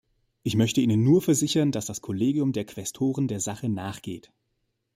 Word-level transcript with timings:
Ich 0.41 0.55
möchte 0.55 0.81
Ihnen 0.81 1.03
nur 1.03 1.21
versichern, 1.21 1.71
dass 1.71 1.85
das 1.85 2.01
Kollegium 2.01 2.53
der 2.53 2.65
Quästoren 2.65 3.27
der 3.27 3.39
Sache 3.39 3.69
nachgeht. 3.69 4.31